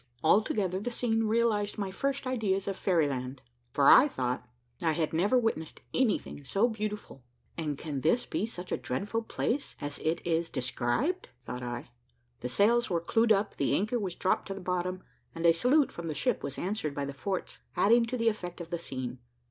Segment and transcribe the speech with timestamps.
[0.23, 3.39] Altogether the scene realised my first ideas of fairy land,
[3.71, 4.43] for I thought
[4.81, 7.23] I had never witnessed anything so beautiful.
[7.55, 11.91] "And can this be such a dreadful place as it is described?" thought I.
[12.39, 15.03] The sails were clewed up, the anchor was dropped to the bottom,
[15.35, 18.59] and a salute from the ship was answered by the forts, adding to the effect
[18.59, 19.19] of the scene.